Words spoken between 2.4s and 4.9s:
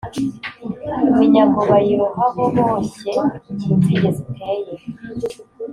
boshye inzige ziteye,